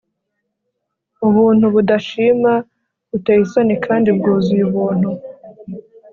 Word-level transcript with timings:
Ubuntu 1.27 1.65
budashima 1.73 2.51
buteye 3.09 3.41
isoni 3.45 3.75
kandi 3.85 4.09
bwuzuye 4.17 4.63
ubuntu 4.69 5.09